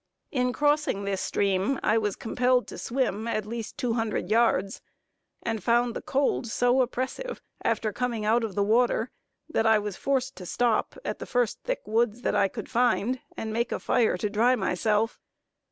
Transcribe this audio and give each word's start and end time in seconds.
In 0.31 0.51
crossing 0.51 1.03
this 1.03 1.21
stream 1.21 1.79
I 1.83 1.99
was 1.99 2.15
compelled 2.15 2.65
to 2.69 2.79
swim 2.79 3.27
at 3.27 3.45
least 3.45 3.77
two 3.77 3.93
hundred 3.93 4.31
yards; 4.31 4.81
and 5.43 5.63
found 5.63 5.95
the 5.95 6.01
cold 6.01 6.47
so 6.47 6.81
oppressive, 6.81 7.39
after 7.63 7.93
coming 7.93 8.25
out 8.25 8.43
of 8.43 8.55
the 8.55 8.63
water, 8.63 9.11
that 9.47 9.67
I 9.67 9.77
was 9.77 9.97
forced 9.97 10.35
to 10.37 10.45
stop 10.47 10.97
at 11.05 11.19
the 11.19 11.27
first 11.27 11.59
thick 11.65 11.81
woods 11.85 12.23
that 12.23 12.33
I 12.35 12.47
could 12.47 12.67
find 12.67 13.19
and 13.37 13.53
make 13.53 13.71
a 13.71 13.77
fire 13.79 14.17
to 14.17 14.27
dry 14.31 14.55
myself. 14.55 15.19